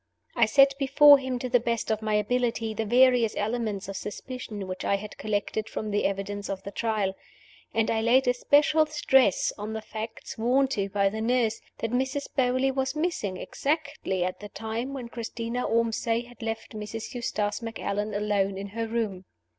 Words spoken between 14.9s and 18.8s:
when Christina Ormsay had left Mrs. Eustace Macallan alone in